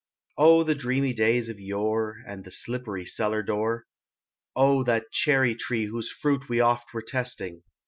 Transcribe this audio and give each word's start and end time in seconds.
Oil! 0.39 0.63
the 0.63 0.73
dreamy 0.73 1.13
days 1.13 1.47
of 1.47 1.59
yore, 1.59 2.23
And 2.25 2.43
the 2.43 2.49
slippery 2.49 3.05
cellar 3.05 3.43
door. 3.43 3.85
Oh! 4.55 4.83
that 4.85 5.11
cherry 5.11 5.53
tree 5.53 5.85
whose 5.85 6.09
fruit 6.11 6.49
we 6.49 6.59
oft 6.59 6.91
Were 6.91 7.03
testing. 7.03 7.61